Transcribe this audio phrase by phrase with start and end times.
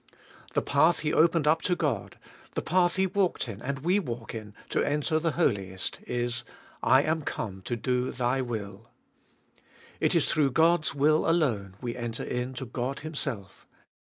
[0.55, 2.17] The path He opened up to God,
[2.55, 6.43] the path He walked in and we walk in, to enter the Holiest, is—
[6.81, 8.89] I am come to do Thy will.
[9.99, 13.67] It is through God's will alone we enter in to God Himself.